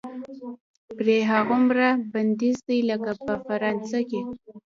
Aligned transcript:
پرې 0.97 1.17
هماغومره 1.29 1.87
بندیز 2.11 2.57
دی 2.67 2.79
لکه 2.89 3.11
په 3.25 3.33
فرانسه 3.47 3.99
کې. 4.09 4.21